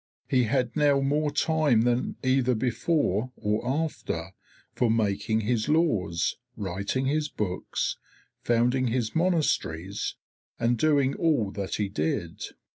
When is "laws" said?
5.69-6.37